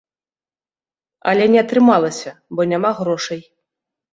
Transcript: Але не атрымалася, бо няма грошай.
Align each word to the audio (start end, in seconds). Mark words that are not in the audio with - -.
Але 1.31 1.45
не 1.55 1.59
атрымалася, 1.65 2.35
бо 2.57 2.61
няма 2.73 2.91
грошай. 3.03 3.41